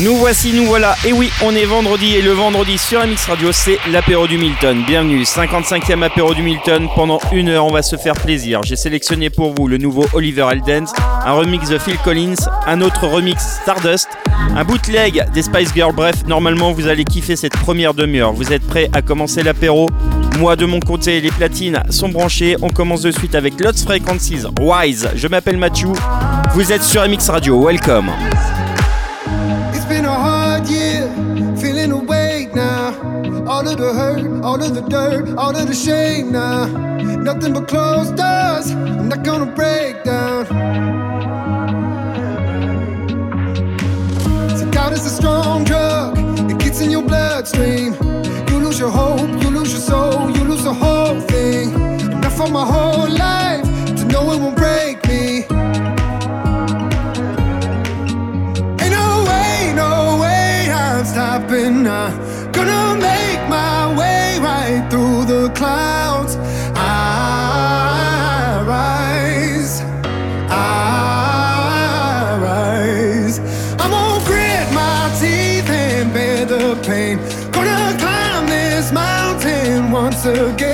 Nous 0.00 0.16
voici, 0.16 0.52
nous 0.52 0.64
voilà. 0.64 0.96
Et 1.06 1.12
oui, 1.12 1.30
on 1.40 1.54
est 1.54 1.66
vendredi 1.66 2.16
et 2.16 2.22
le 2.22 2.32
vendredi 2.32 2.78
sur 2.78 3.06
MX 3.06 3.26
Radio, 3.28 3.52
c'est 3.52 3.78
l'apéro 3.92 4.26
du 4.26 4.38
Milton. 4.38 4.82
Bienvenue, 4.84 5.22
55e 5.22 6.02
apéro 6.02 6.34
du 6.34 6.42
Milton. 6.42 6.88
Pendant 6.96 7.20
une 7.30 7.48
heure, 7.48 7.64
on 7.64 7.70
va 7.70 7.82
se 7.82 7.94
faire 7.94 8.14
plaisir. 8.14 8.60
J'ai 8.64 8.74
sélectionné 8.74 9.30
pour 9.30 9.54
vous 9.54 9.68
le 9.68 9.78
nouveau 9.78 10.04
Oliver 10.12 10.48
Eldens, 10.50 10.92
un 11.24 11.32
remix 11.34 11.68
de 11.68 11.78
Phil 11.78 11.96
Collins, 11.98 12.34
un 12.66 12.80
autre 12.80 13.06
remix 13.06 13.40
Stardust, 13.62 14.08
un 14.56 14.64
bootleg 14.64 15.30
des 15.32 15.42
Spice 15.42 15.72
Girls. 15.72 15.94
Bref, 15.94 16.26
normalement, 16.26 16.72
vous 16.72 16.88
allez 16.88 17.04
kiffer 17.04 17.36
cette 17.36 17.56
première 17.56 17.94
demi-heure. 17.94 18.32
Vous 18.32 18.52
êtes 18.52 18.66
prêts 18.66 18.90
à 18.92 19.00
commencer 19.00 19.44
l'apéro? 19.44 19.90
Moi, 20.40 20.56
de 20.56 20.66
mon 20.66 20.80
côté, 20.80 21.20
les 21.20 21.30
platines 21.30 21.80
sont 21.90 22.08
branchées. 22.08 22.56
On 22.62 22.70
commence 22.70 23.02
de 23.02 23.12
suite 23.12 23.36
avec 23.36 23.60
Lots 23.60 23.84
Frequencies 23.84 24.42
Wise. 24.60 25.08
Je 25.14 25.28
m'appelle 25.28 25.56
Mathieu. 25.56 25.92
Vous 26.52 26.72
êtes 26.72 26.82
sur 26.82 27.08
MX 27.08 27.28
Radio. 27.28 27.64
Welcome. 27.64 28.10
Of 33.74 33.80
the 33.80 33.92
hurt, 33.92 34.44
all 34.44 34.62
of 34.62 34.74
the 34.74 34.82
dirt, 34.82 35.36
all 35.36 35.56
of 35.56 35.66
the 35.66 35.74
shame 35.74 36.30
now. 36.30 36.66
Nothing 37.28 37.52
but 37.54 37.66
closed 37.66 38.16
doors. 38.16 38.70
I'm 38.70 39.08
not 39.08 39.24
gonna 39.24 39.50
break 39.50 40.04
down. 40.04 40.46
So 44.56 44.70
doubt 44.70 44.92
is 44.92 45.04
a 45.06 45.10
strong 45.10 45.64
drug. 45.64 46.16
It 46.50 46.58
gets 46.58 46.80
in 46.80 46.90
your 46.90 47.02
bloodstream. 47.02 47.94
You 48.48 48.58
lose 48.64 48.78
your 48.78 48.90
hope, 48.90 49.28
you 49.42 49.50
lose 49.50 49.72
your 49.72 49.80
soul, 49.80 50.30
you 50.36 50.44
lose 50.44 50.62
the 50.62 50.74
whole 50.74 51.20
thing. 51.20 51.72
Enough 52.12 52.36
for 52.36 52.48
my 52.48 52.64
whole 52.64 53.08
life 53.08 53.64
to 53.98 54.04
know 54.04 54.32
it 54.32 54.38
won't 54.40 54.56
break 54.56 54.96
me. 55.08 55.46
Ain't 58.82 58.94
no 59.00 59.08
way, 59.28 59.72
no 59.74 60.18
way 60.20 60.70
I'm 60.70 61.04
stopping 61.04 61.82
now. 61.82 62.23
Clouds. 65.54 66.36
I 66.76 68.62
rise, 68.66 69.80
I 70.50 72.38
rise. 72.42 73.38
I'm 73.80 73.90
gonna 73.90 74.24
grit 74.24 74.66
my 74.72 75.10
teeth 75.20 75.70
and 75.70 76.12
bear 76.12 76.44
the 76.44 76.76
pain. 76.86 77.18
Gonna 77.52 77.96
climb 77.98 78.46
this 78.46 78.92
mountain 78.92 79.90
once 79.90 80.24
again. 80.26 80.73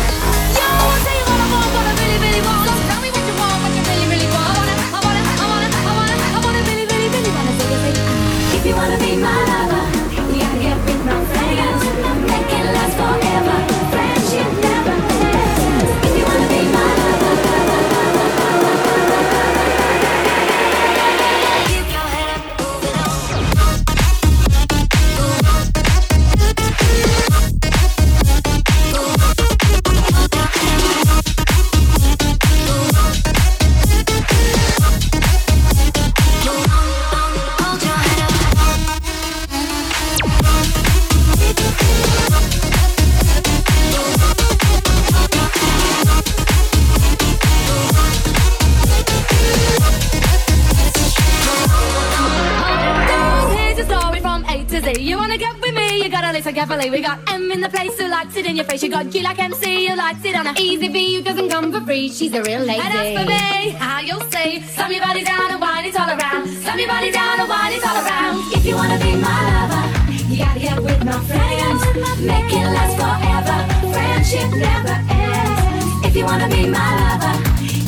It 59.01 59.15
in 59.15 59.23
your 59.23 59.33
face. 59.33 59.35
You 59.35 59.35
got 59.35 59.35
G 59.35 59.39
like 59.39 59.39
MC 59.39 59.95
likes 59.95 60.25
it 60.25 60.35
on 60.35 60.47
a 60.47 60.53
easy 60.59 60.87
V 60.87 61.15
who 61.15 61.21
doesn't 61.23 61.49
come 61.49 61.71
for 61.71 61.81
free. 61.81 62.09
She's 62.09 62.33
a 62.33 62.41
real 62.43 62.61
lady. 62.61 62.81
And 62.81 62.93
as 62.93 63.19
for 63.19 63.25
me, 63.29 63.69
how 63.71 63.99
you'll 63.99 64.21
see, 64.31 64.61
slam 64.61 64.91
your 64.91 65.01
body 65.01 65.23
down 65.23 65.51
and 65.51 65.61
wind 65.61 65.87
it 65.87 65.99
all 65.99 66.09
around. 66.09 66.47
Slam 66.47 66.79
your 66.79 66.87
body 66.87 67.11
down 67.11 67.39
and 67.39 67.49
wind 67.49 67.75
it 67.75 67.83
all 67.87 67.97
around. 67.97 68.37
If 68.53 68.65
you 68.65 68.75
wanna 68.75 68.99
be 68.99 69.15
my 69.15 69.39
lover, 69.57 69.83
you 70.29 70.37
gotta 70.37 70.59
get 70.59 70.81
with 70.81 71.03
my 71.03 71.19
friends. 71.29 71.81
Make 72.21 72.53
it 72.53 72.67
last 72.75 72.95
forever. 72.97 73.57
Friendship 73.93 74.49
never 74.55 74.95
ends. 75.09 76.05
If 76.05 76.15
you 76.15 76.25
wanna 76.25 76.49
be 76.49 76.67
my 76.67 76.89
lover, 77.01 77.35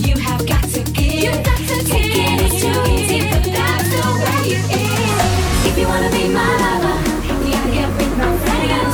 you 0.08 0.18
have 0.18 0.46
got 0.48 0.64
to 0.64 0.82
give. 0.92 1.24
You've 1.24 1.44
got 1.44 1.58
to 1.58 1.84
Taking 1.84 2.40
is 2.40 2.62
too 2.62 2.80
easy, 2.92 3.20
but 3.30 3.44
that's 3.44 3.90
the 3.94 4.04
way 4.24 4.56
it 4.56 4.66
is. 4.72 5.68
If 5.68 5.78
you 5.78 5.88
wanna 5.88 6.10
be 6.10 6.28
my 6.30 6.50
lover, 6.64 6.98
you 7.46 7.52
gotta 7.54 7.72
get 7.72 7.90
with 7.98 8.18
my 8.18 8.32
friends. 8.44 8.94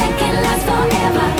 Make 0.00 0.22
it 0.28 0.34
last 0.42 0.64
forever. 0.66 1.39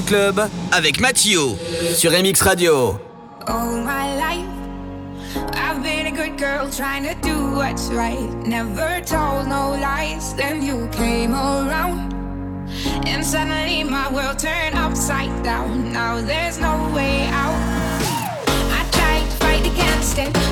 Club 0.00 0.40
avec 0.72 1.00
Mathieu 1.00 1.56
sur 1.94 2.12
MX 2.12 2.40
Radio. 2.42 2.98
All 3.46 3.82
my 3.84 4.16
life, 4.16 4.46
I've 5.54 5.82
been 5.82 6.06
a 6.06 6.10
good 6.10 6.38
girl 6.38 6.70
trying 6.70 7.04
to 7.04 7.14
do 7.20 7.54
what's 7.56 7.90
right. 7.90 8.30
Never 8.46 9.02
told 9.04 9.48
no 9.48 9.76
lies. 9.78 10.34
Then 10.34 10.62
you 10.62 10.88
came 10.92 11.34
around, 11.34 12.14
and 13.06 13.22
suddenly 13.22 13.84
my 13.84 14.08
world 14.10 14.38
turned 14.38 14.76
upside 14.76 15.42
down. 15.42 15.92
Now 15.92 16.20
there's 16.20 16.58
no 16.58 16.90
way 16.94 17.26
out. 17.26 17.54
I 18.70 18.84
tried 18.92 19.28
to 19.28 19.36
fight 19.36 19.66
against 19.66 20.18
it. 20.18 20.51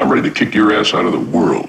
I'm 0.00 0.08
ready 0.08 0.28
to 0.28 0.34
kick 0.34 0.54
your 0.54 0.72
ass 0.72 0.94
out 0.94 1.06
of 1.06 1.12
the 1.12 1.18
world. 1.18 1.68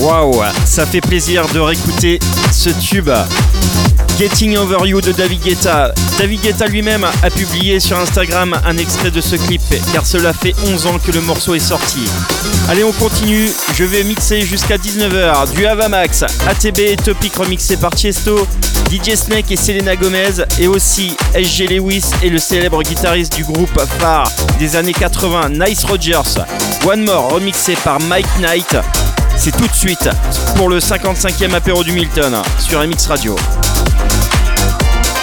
Waouh, 0.00 0.42
ça 0.64 0.86
fait 0.86 1.02
plaisir 1.02 1.46
de 1.52 1.60
réécouter 1.60 2.18
ce 2.52 2.70
tube. 2.70 3.10
Getting 4.18 4.56
Over 4.56 4.86
You 4.86 5.02
de 5.02 5.12
David 5.12 5.42
Guetta. 5.42 5.92
David 6.18 6.40
Guetta 6.40 6.66
lui-même 6.66 7.04
a 7.04 7.30
publié 7.30 7.80
sur 7.80 7.98
Instagram 7.98 8.58
un 8.66 8.78
extrait 8.78 9.10
de 9.10 9.20
ce 9.20 9.36
clip 9.36 9.62
car 9.92 10.06
cela 10.06 10.32
fait 10.32 10.54
11 10.66 10.86
ans 10.86 10.98
que 11.04 11.12
le 11.12 11.20
morceau 11.20 11.54
est 11.54 11.58
sorti. 11.58 12.00
Allez, 12.68 12.82
on 12.82 12.92
continue. 12.92 13.50
Je 13.74 13.84
vais 13.84 14.02
mixer 14.02 14.40
jusqu'à 14.40 14.78
19h 14.78 15.52
du 15.54 15.66
Havamax, 15.66 16.24
ATB 16.48 16.78
et 16.78 16.96
Topic 16.96 17.34
remixé 17.36 17.76
par 17.76 17.90
Tiesto, 17.94 18.46
DJ 18.90 19.16
Snake 19.16 19.50
et 19.50 19.56
Selena 19.56 19.96
Gomez 19.96 20.44
et 20.58 20.66
aussi 20.66 21.14
SG 21.34 21.66
Lewis 21.66 22.04
et 22.22 22.30
le 22.30 22.38
célèbre 22.38 22.82
guitariste 22.82 23.34
du 23.36 23.44
groupe 23.44 23.80
phare 23.98 24.30
des 24.58 24.76
années 24.76 24.94
80, 24.94 25.50
Nice 25.50 25.84
Rogers. 25.84 26.40
One 26.86 27.04
More 27.04 27.34
remixé 27.34 27.74
par 27.84 28.00
Mike 28.00 28.38
Knight. 28.38 28.76
C'est 29.42 29.56
tout 29.56 29.66
de 29.66 29.74
suite 29.74 30.06
pour 30.56 30.68
le 30.68 30.80
55e 30.80 31.54
apéro 31.54 31.82
du 31.82 31.92
Milton 31.92 32.42
sur 32.58 32.78
MX 32.86 33.06
Radio. 33.06 33.36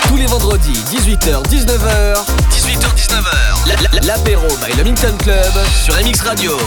Tous 0.08 0.17
les 0.17 0.25
vendredis, 0.25 0.73
18h-19h. 0.91 2.15
18h-19h. 2.51 4.08
L'apéro 4.08 4.47
by 4.65 4.75
le 4.75 4.86
Milton 4.86 5.15
Club 5.19 5.53
sur 5.84 5.93
MX 5.93 6.21
Radio. 6.21 6.58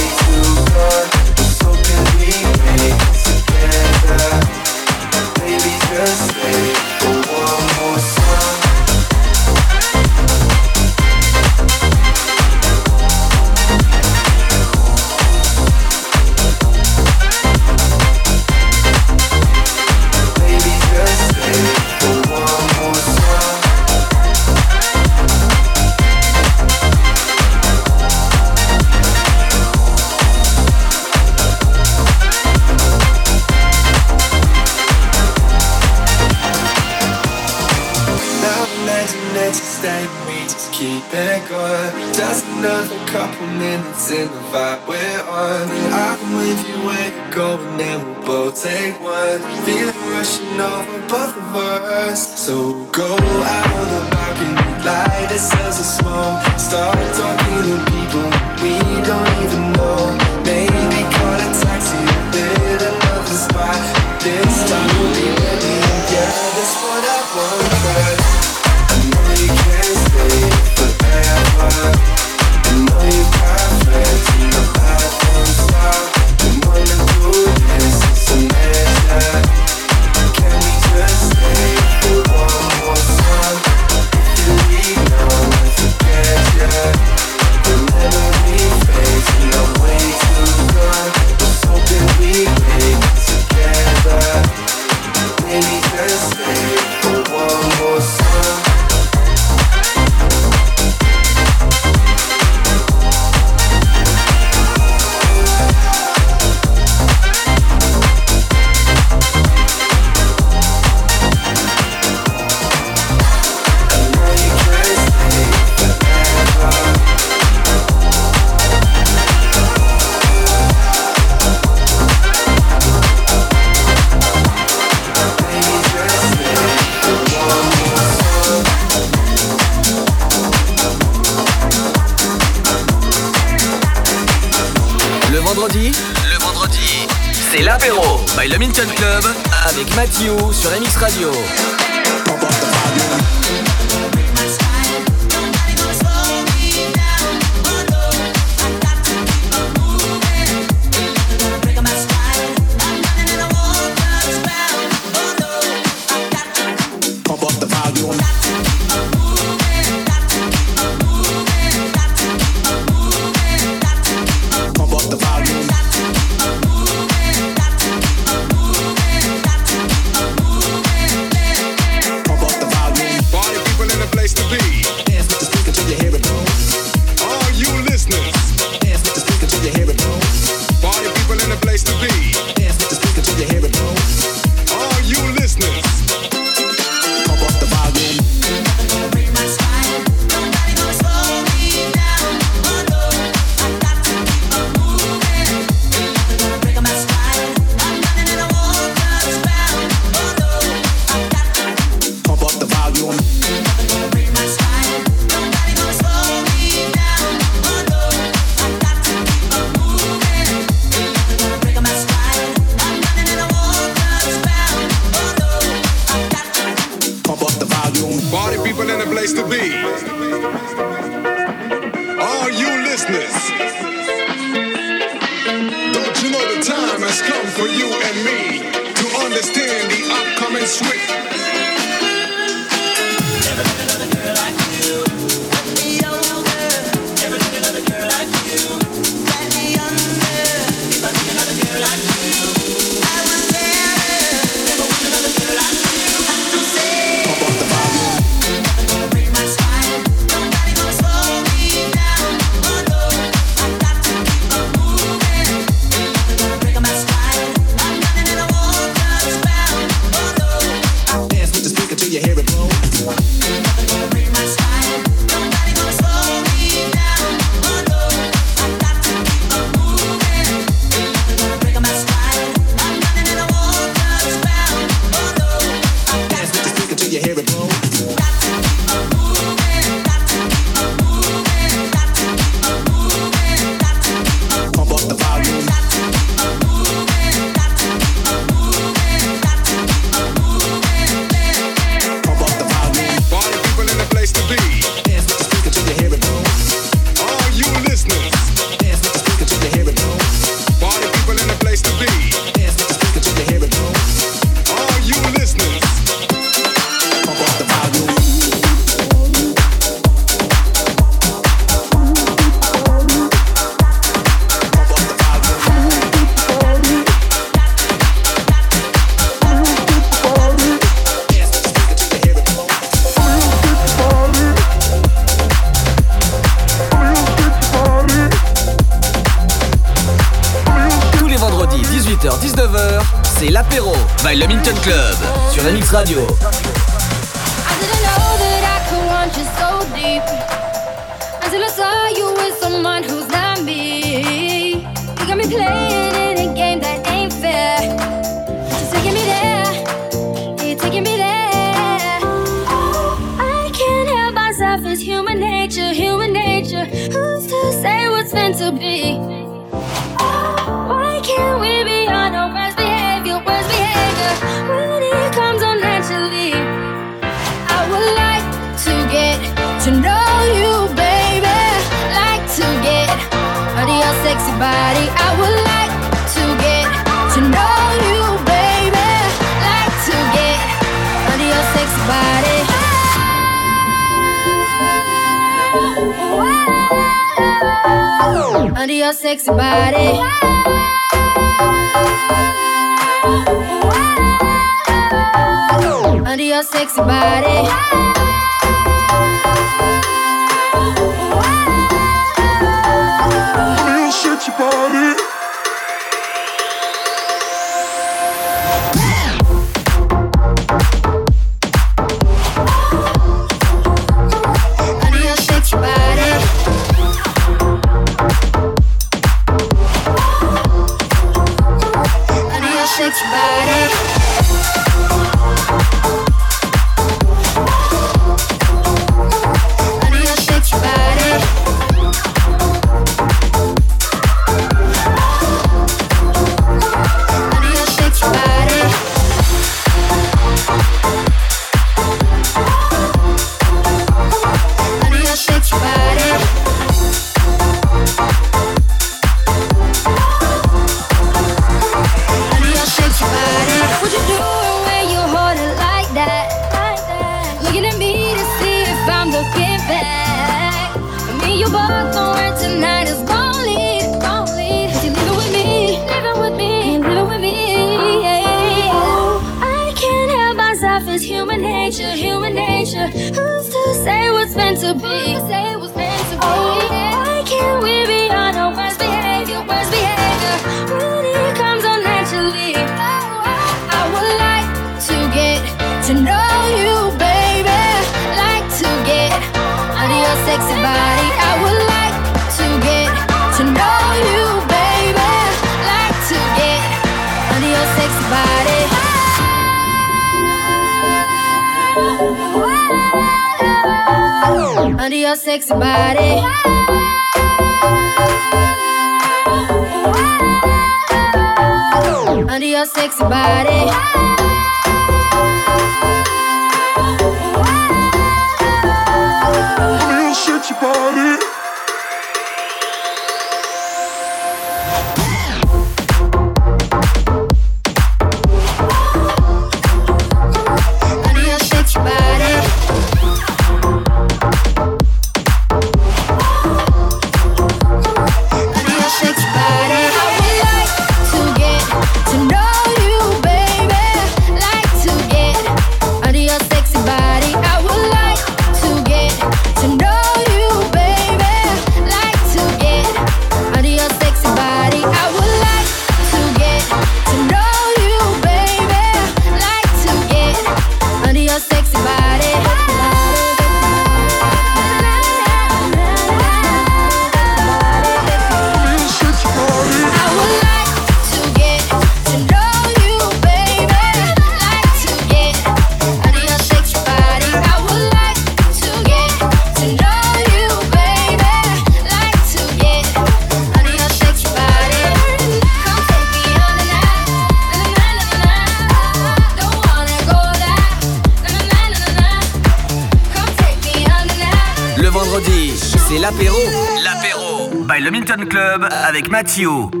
Matthew. 599.41 600.00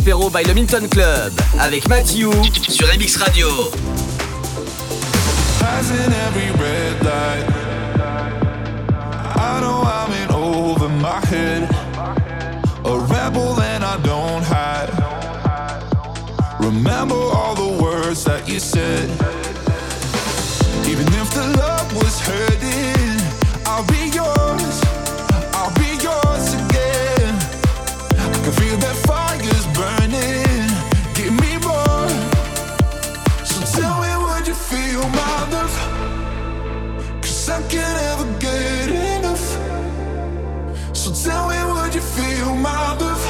l'apéro 0.00 0.30
by 0.30 0.42
le 0.44 0.54
Minton 0.54 0.88
Club 0.90 1.30
avec 1.58 1.86
Mathieu 1.86 2.30
sur 2.68 2.86
MX 2.86 3.16
Radio. 3.18 3.48
Remember 16.60 17.14
all 17.14 17.54
the 17.54 17.82
words 17.82 18.24
that 18.24 18.48
you 18.48 18.58
said. 18.58 19.29
feel 34.68 35.02
my 35.20 35.36
love 35.54 35.76
Cause 37.22 37.48
I 37.48 37.60
can't 37.68 37.98
ever 38.10 38.26
get 38.38 38.88
enough. 38.90 39.46
So 40.92 41.08
tell 41.24 41.48
me 41.48 41.58
would 41.72 41.94
you 41.94 42.00
feel 42.00 42.54
my 42.54 42.96
love 43.02 43.24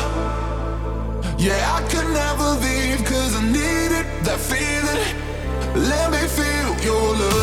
Yeah 1.39 1.77
I 1.77 1.81
could 1.91 2.09
never 2.23 2.49
leave 2.65 3.05
cause 3.05 3.35
I 3.41 3.43
needed 3.43 4.07
that 4.27 4.41
feeling. 4.51 5.03
Let 5.89 6.11
me 6.11 6.23
feel 6.39 6.71
your 6.85 7.17
love. 7.17 7.40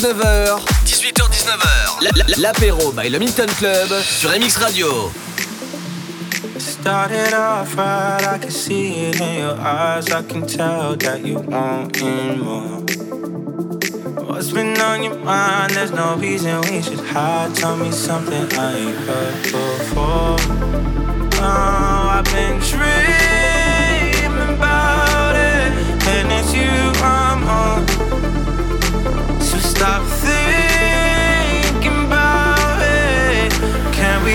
18h-19h. 0.00 0.64
18h-19h. 0.86 2.40
L'apéro 2.40 2.90
by 2.92 3.10
le 3.10 3.18
Milton 3.18 3.50
Club 3.58 3.88
sur 4.02 4.30
MX 4.30 4.56
Radio. 4.56 5.12
Started 6.56 7.34
off 7.34 7.76
right, 7.76 8.26
I 8.26 8.38
can 8.38 8.50
see 8.50 9.10
it 9.10 9.20
in 9.20 9.40
your 9.40 9.58
eyes. 9.60 10.10
I 10.10 10.22
can 10.22 10.46
tell 10.46 10.96
that 10.96 11.20
you 11.22 11.40
want 11.40 12.00
more. 12.38 12.80
What's 14.24 14.50
been 14.52 14.80
on 14.80 15.02
your 15.02 15.16
mind? 15.16 15.74
There's 15.74 15.92
no 15.92 16.16
reason 16.16 16.62
we 16.62 16.80
should 16.80 17.04
hide. 17.12 17.54
Tell 17.54 17.76
me 17.76 17.90
something 17.90 18.48
I 18.58 18.78
ain't 18.78 18.96
heard 18.96 19.42
before. 19.42 20.38
Oh, 21.42 22.16
I've 22.16 22.24
been 22.32 22.58
dreaming 22.60 23.69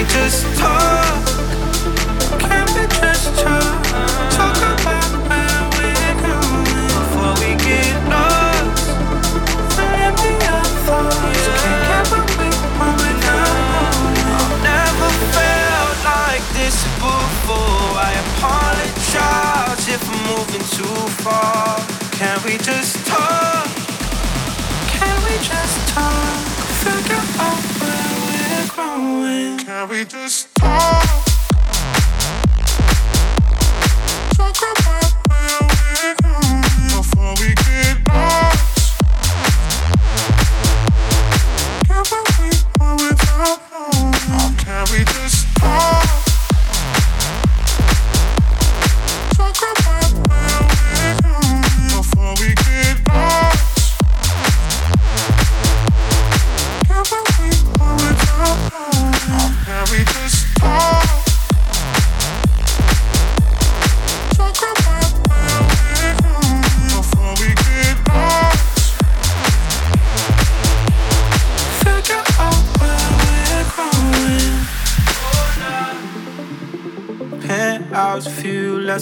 just 0.10 0.46
talk? 0.58 1.26
Can 2.40 2.66
we 2.76 2.84
just 3.00 3.40
talk? 3.40 3.84
Talk 4.32 4.58
about 4.74 5.12
where 5.30 5.62
we're 5.74 6.16
going 6.26 6.66
before 6.98 7.34
we 7.42 7.50
get 7.64 7.96
lost. 8.10 8.88
Maybe 9.78 10.30
I 10.44 10.62
thought 10.86 11.16
you 11.36 11.48
can't 11.64 12.10
I've 14.38 14.56
never 14.64 15.10
felt 15.36 15.98
like 16.14 16.46
this 16.58 16.78
before. 17.00 17.90
I 18.08 18.12
apologize 18.26 19.88
if 19.88 20.04
I'm 20.12 20.22
moving 20.32 20.66
too 20.78 21.00
far. 21.24 21.80
Can 22.12 22.38
we 22.46 22.58
just 22.58 23.06
talk? 23.08 23.35
Now 29.76 29.86
we 29.88 30.06
just 30.06 30.45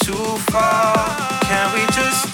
Too 0.00 0.38
far. 0.50 1.40
Can 1.42 1.72
we 1.74 1.86
just 1.92 2.33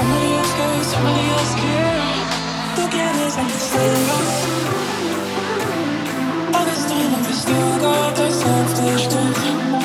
Somebody 0.00 0.32
else 0.32 0.54
good, 0.54 0.84
somebody 0.86 1.28
else 1.28 1.54
care. 1.56 2.00
Look 2.78 2.94
at 2.94 3.16
us 3.26 3.36
and 3.36 3.50
it's 3.50 3.76
us. 3.76 4.32
All 6.56 6.64
this 6.64 6.84
time, 6.90 7.14
I'm 7.16 7.24
still 7.34 7.78
got 7.80 8.16
that 8.16 8.32
selfish 8.32 9.06
to 9.08 9.79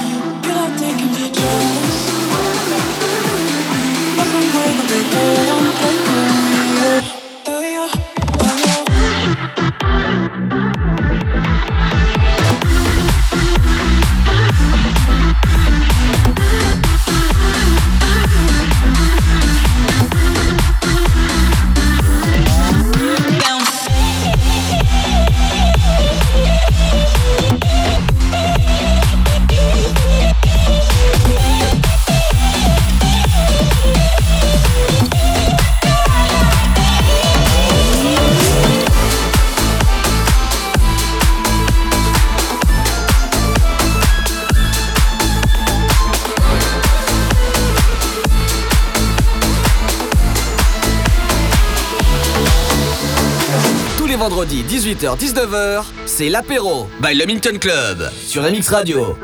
18h-19h, 55.13 55.83
c'est 56.07 56.29
l'apéro 56.29 56.89
by 56.99 57.13
Le 57.13 57.27
Minton 57.27 57.59
Club 57.59 58.09
sur 58.25 58.41
MX 58.41 58.69
Radio. 58.69 59.15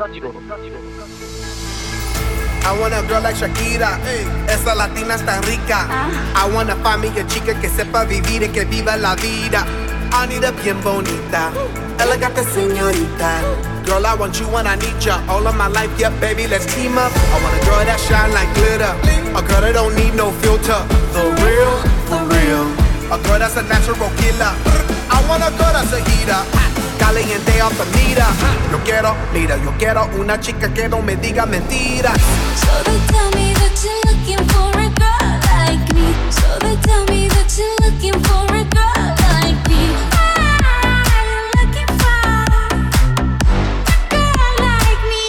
I 2.64 2.78
want 2.78 2.92
a 2.92 3.02
girl 3.08 3.20
like 3.20 3.34
Shakira, 3.34 3.98
esa 4.48 4.76
latina 4.76 5.16
es 5.16 5.26
tan 5.26 5.42
rica. 5.42 5.88
I 6.36 6.48
want 6.54 6.70
a 6.70 6.76
familia 6.76 7.26
chica 7.26 7.54
que 7.54 7.68
sepa 7.68 8.04
vivir 8.04 8.44
y 8.44 8.48
que 8.48 8.64
viva 8.64 8.96
la 8.96 9.16
vida. 9.16 9.66
I 10.12 10.26
need 10.28 10.44
a 10.44 10.52
bien 10.52 10.80
bonita, 10.82 11.50
elegante 11.98 12.44
señorita. 12.44 13.40
Girl, 13.84 14.06
I 14.06 14.14
want 14.14 14.38
you 14.38 14.46
when 14.46 14.68
I 14.68 14.76
need 14.76 15.04
ya. 15.04 15.20
All 15.28 15.44
of 15.44 15.56
my 15.56 15.66
life, 15.66 15.90
yeah, 15.98 16.10
baby, 16.20 16.46
let's 16.46 16.66
team 16.72 16.96
up. 16.96 17.10
I 17.10 17.42
want 17.42 17.60
a 17.60 17.64
girl 17.66 17.84
that 17.84 17.98
shine 17.98 18.32
like 18.32 18.54
glitter, 18.54 18.94
a 19.36 19.42
girl 19.42 19.60
that 19.62 19.72
don't 19.74 19.96
need 19.96 20.14
no 20.14 20.30
filter. 20.42 20.86
The 21.12 21.24
real, 21.42 21.82
the 22.08 22.22
real. 22.30 22.92
A 23.10 23.18
girl 23.24 23.38
that's 23.40 23.56
a 23.56 23.62
natural 23.64 24.08
killer. 24.16 24.81
I 25.32 25.38
want 25.38 25.48
a 25.48 25.56
girl 25.56 25.72
that's 25.72 25.92
a 25.94 26.00
heater. 26.10 26.44
Caliente 26.98 27.56
the 27.56 27.86
meter. 27.96 28.28
Yo 28.70 28.78
quiero, 28.84 29.16
mira, 29.32 29.56
yo 29.64 29.72
quiero 29.78 30.10
una 30.18 30.38
chica 30.38 30.68
que 30.74 30.90
no 30.90 31.00
me 31.00 31.16
diga 31.16 31.46
mentiras. 31.46 32.20
So 32.60 32.82
they 32.84 33.00
tell 33.08 33.30
me 33.30 33.54
that 33.54 33.72
you're 33.82 34.04
looking 34.12 34.44
for 34.52 34.68
a 34.76 34.90
girl 34.92 35.40
like 35.56 35.88
me. 35.94 36.12
So 36.28 36.58
they 36.60 36.76
tell 36.82 37.06
me 37.06 37.28
that 37.28 37.48
you're 37.56 37.76
looking 37.80 38.20
for 38.20 38.44
a 38.44 38.64
girl 38.76 39.14
like 39.32 39.56
me. 39.70 39.96
You 41.16 41.40
looking 41.56 41.90
for 41.96 42.20
a 42.28 42.76
girl 44.12 44.52
like 44.60 45.02
me? 45.08 45.24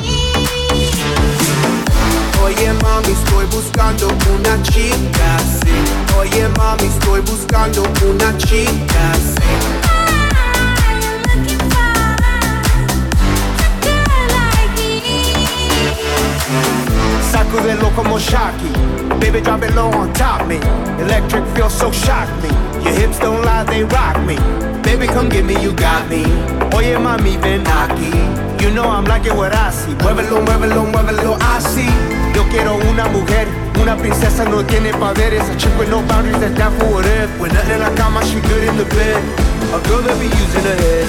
Oye 2.43 2.73
mami, 2.83 3.13
estoy 3.13 3.45
buscando 3.45 4.07
una 4.35 4.61
chica 4.63 5.37
así. 5.37 5.71
Oye 6.19 6.49
mami, 6.57 6.87
estoy 6.87 7.21
buscando 7.21 7.83
una 8.03 8.37
chica 8.37 9.11
así. 9.13 9.72
Sacudelo 17.53 17.89
como 17.95 18.17
Shocky. 18.17 18.71
Baby, 19.19 19.39
drop 19.41 19.61
it 19.61 19.75
low 19.75 19.91
on 19.91 20.11
top 20.13 20.47
me. 20.47 20.57
Electric 20.99 21.45
feels 21.55 21.71
so 21.71 21.91
shock 21.91 22.27
me. 22.41 22.49
Your 22.83 22.93
hips 22.97 23.19
don't 23.19 23.45
lie, 23.45 23.63
they 23.65 23.83
rock 23.83 24.17
me. 24.25 24.37
Baby, 24.81 25.05
come 25.05 25.29
get 25.29 25.45
me, 25.45 25.61
you 25.61 25.71
got 25.73 26.09
me. 26.09 26.23
Oye 26.73 26.97
mami, 26.97 27.37
ven 27.37 27.63
aquí. 27.63 28.09
You 28.59 28.71
know 28.71 28.89
I'm 28.89 29.05
liking 29.05 29.37
what 29.37 29.53
I 29.53 29.69
see. 29.69 29.93
Muévelo, 30.01 30.41
muévelo, 30.41 30.85
muévelo, 30.85 31.37
así. 31.53 31.85
Yo 32.33 32.43
quiero 32.49 32.75
una 32.89 33.07
mujer, 33.09 33.47
una 33.79 33.95
princesa 33.97 34.45
no 34.45 34.65
tiene 34.65 34.91
poderes. 34.93 35.47
A 35.47 35.55
chick 35.55 35.77
with 35.77 35.89
no 35.89 36.01
boundaries 36.07 36.39
that's 36.39 36.57
down 36.57 36.73
for 36.79 36.87
whatever. 36.91 37.31
When 37.39 37.53
nothing 37.53 37.75
in 37.75 37.79
la 37.81 37.93
cama, 37.93 38.25
she 38.25 38.39
good 38.41 38.63
in 38.63 38.77
the 38.77 38.85
bed. 38.85 39.21
A 39.73 39.79
girl 39.87 40.01
that 40.01 40.17
be 40.19 40.25
using 40.25 40.63
her 40.63 40.75
head. 40.75 41.07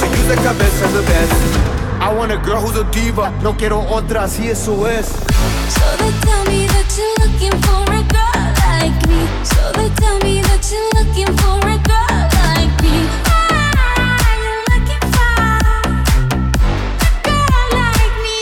To 0.00 0.06
use 0.08 0.26
the 0.26 0.36
cabeza 0.42 0.88
the 0.88 1.02
best. 1.06 1.73
I 2.04 2.12
want 2.12 2.30
a 2.32 2.36
girl 2.36 2.60
who's 2.60 2.76
a 2.76 2.84
diva. 2.90 3.30
No 3.42 3.56
quiero 3.56 3.80
otra, 3.80 4.24
así 4.24 4.46
eso 4.46 4.86
es. 4.86 5.06
So 5.06 5.96
they 5.96 6.12
tell 6.20 6.44
me 6.44 6.66
that 6.66 6.84
you're 6.98 7.16
looking 7.24 7.56
for 7.62 7.80
a 7.80 8.02
girl 8.12 8.44
like 8.68 9.08
me. 9.08 9.26
So 9.42 9.72
they 9.72 9.88
tell 9.96 10.18
me 10.18 10.42
that 10.42 10.60
you're 10.70 10.92
looking 11.00 11.32
for 11.38 11.56
a 11.64 11.78
girl 11.80 12.28
like 12.44 12.76
me. 12.84 13.08
You 14.44 14.54
looking 14.68 15.00
for 15.16 15.32
a 15.48 15.64
girl 17.24 17.66
like 17.72 18.16
me? 18.20 18.36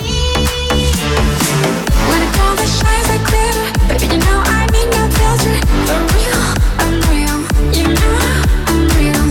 When 2.11 2.19
a 2.19 2.31
girl 2.35 2.55
that 2.59 2.67
shines 2.67 3.07
like 3.15 3.23
glitter, 3.31 3.71
baby, 3.87 4.07
you 4.11 4.19
know 4.27 4.43
I 4.43 4.67
need 4.75 4.91
no 4.91 5.07
filter. 5.15 5.55
For 5.87 6.03
real, 6.19 6.43
I'm 6.83 6.99
real. 7.15 7.39
You 7.79 7.87
know 7.95 8.19
I'm 8.67 8.91
real. 8.99 9.23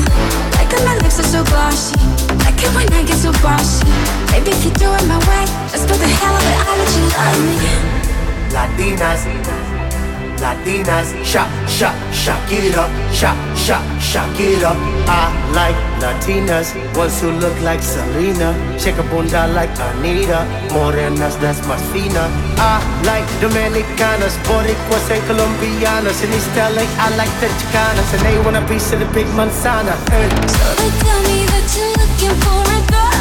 Like 0.55 0.71
my 0.87 0.95
lips 1.03 1.19
are 1.19 1.27
so 1.27 1.43
glossy. 1.43 1.99
Like 2.39 2.63
it 2.63 2.71
when 2.73 2.87
I 2.93 3.03
get 3.03 3.19
so 3.19 3.33
bossy. 3.43 3.83
Baby, 4.31 4.51
if 4.51 4.63
you 4.65 4.71
do 4.71 4.89
it 4.93 5.05
my 5.07 5.19
way, 5.29 5.45
let's 5.71 5.85
do 5.85 5.95
the 5.95 6.07
hell 6.07 6.35
of 6.35 6.43
it. 6.51 6.57
I'll 6.67 6.77
let 6.79 6.91
you 6.97 7.05
love 7.15 7.39
me. 7.45 7.55
Latinas, 8.55 9.21
Latinas, 10.41 11.09
shak, 11.23 11.47
shak, 11.69 11.95
shak 12.13 12.51
it 12.51 12.75
up, 12.75 12.89
shak, 13.13 13.37
shak, 13.55 13.83
shak 14.01 14.39
it 14.39 14.63
up. 14.63 14.75
I 15.07 15.29
like 15.53 15.77
Latinas, 16.01 16.73
ones 16.97 17.21
who 17.21 17.31
look 17.31 17.55
like 17.61 17.81
Selena, 17.81 18.49
shake 18.79 18.97
a 18.97 19.03
bunda 19.03 19.47
like 19.53 19.69
Anita, 19.79 20.41
morenas 20.73 21.37
that's 21.39 21.61
más 21.67 21.81
fina. 21.93 22.25
I 22.57 22.81
like 23.05 23.27
Dominicanas, 23.41 24.35
Boricuas 24.47 25.07
and 25.11 25.23
Colombianas, 25.27 26.23
in 26.23 26.33
East 26.33 26.49
LA 26.55 26.83
I 26.97 27.15
like 27.15 27.33
the 27.39 27.47
Chicanas, 27.59 28.09
and 28.15 28.21
they 28.25 28.37
want 28.43 28.57
a 28.57 28.65
piece 28.67 28.91
of 28.93 28.99
the 28.99 29.05
big 29.13 29.27
manzana. 29.37 29.93
eh. 30.11 30.29
So 30.57 30.65
they 30.79 30.89
tell 31.03 31.21
me 31.29 31.45
that 31.51 31.67
you're 31.77 31.95
looking 32.01 32.35
for 32.43 32.61
a 32.65 32.79
girl. 32.91 33.20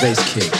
bass 0.00 0.32
kick. 0.32 0.57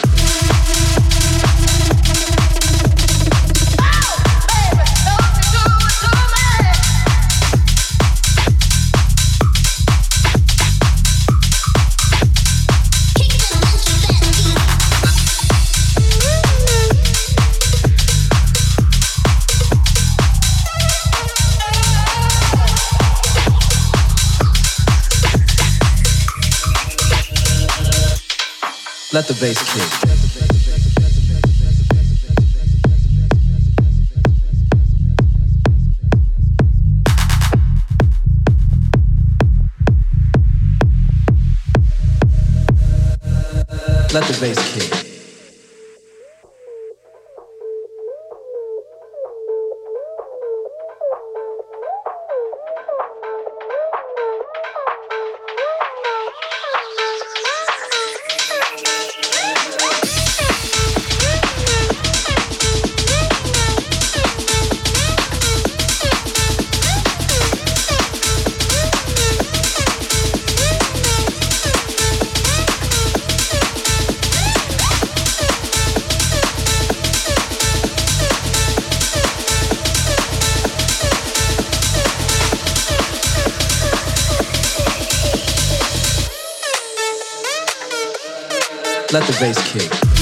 let 89.13 89.27
the 89.27 89.37
bass 89.41 89.73
kick. 89.73 90.18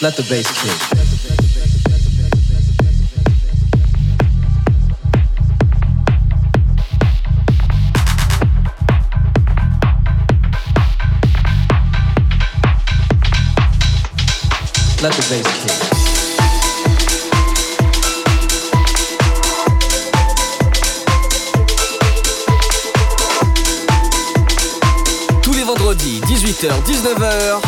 Let 0.00 0.16
the 0.16 0.22
bass 0.22 0.46
kick. 0.62 0.70
Let 15.02 15.12
the 15.14 15.26
bass 15.28 15.48
kick. 15.64 15.98
18h-19h, 26.58 27.67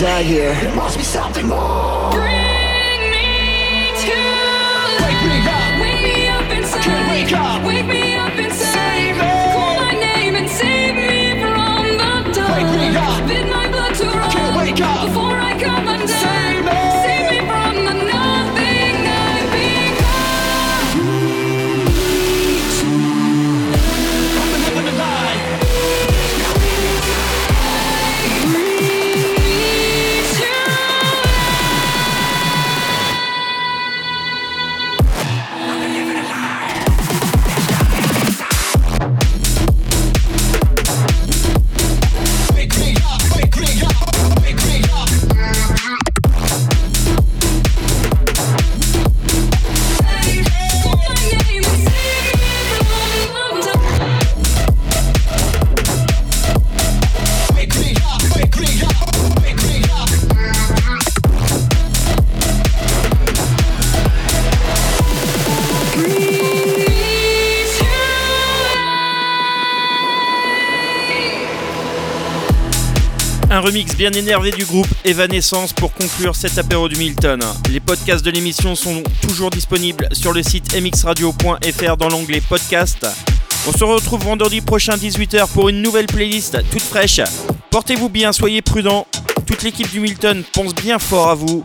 die 0.00 0.22
here. 0.22 0.54
There 0.54 0.74
must 0.74 0.96
be 0.96 1.04
something 1.04 1.46
more. 1.46 1.59
Bien 74.00 74.12
énervé 74.12 74.50
du 74.50 74.64
groupe 74.64 74.88
Evanescence 75.04 75.74
pour 75.74 75.92
conclure 75.92 76.34
cet 76.34 76.56
apéro 76.56 76.88
du 76.88 76.96
Milton. 76.96 77.38
Les 77.70 77.80
podcasts 77.80 78.24
de 78.24 78.30
l'émission 78.30 78.74
sont 78.74 79.02
toujours 79.20 79.50
disponibles 79.50 80.08
sur 80.12 80.32
le 80.32 80.42
site 80.42 80.74
mxradio.fr 80.74 81.96
dans 81.98 82.08
l'onglet 82.08 82.40
podcast. 82.40 83.06
On 83.68 83.72
se 83.72 83.84
retrouve 83.84 84.24
vendredi 84.24 84.62
prochain 84.62 84.96
18h 84.96 85.48
pour 85.48 85.68
une 85.68 85.82
nouvelle 85.82 86.06
playlist 86.06 86.56
toute 86.70 86.80
fraîche. 86.80 87.20
Portez-vous 87.70 88.08
bien, 88.08 88.32
soyez 88.32 88.62
prudents. 88.62 89.06
Toute 89.44 89.62
l'équipe 89.62 89.90
du 89.90 90.00
Milton 90.00 90.44
pense 90.54 90.74
bien 90.74 90.98
fort 90.98 91.28
à 91.28 91.34
vous. 91.34 91.62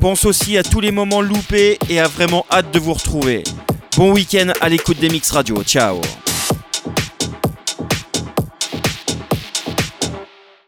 Pense 0.00 0.24
aussi 0.24 0.56
à 0.56 0.62
tous 0.62 0.80
les 0.80 0.92
moments 0.92 1.20
loupés 1.20 1.78
et 1.90 2.00
a 2.00 2.08
vraiment 2.08 2.46
hâte 2.50 2.72
de 2.72 2.78
vous 2.78 2.94
retrouver. 2.94 3.44
Bon 3.98 4.14
week-end 4.14 4.50
à 4.62 4.70
l'écoute 4.70 4.98
des 4.98 5.10
Mix 5.10 5.30
Radio. 5.30 5.62
Ciao 5.62 6.00